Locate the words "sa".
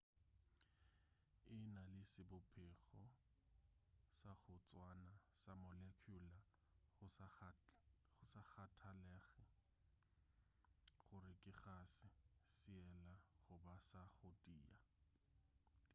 4.23-4.31, 5.41-5.53, 7.17-7.27, 13.89-14.01